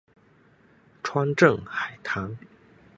[1.03, 2.35] 川滇海棠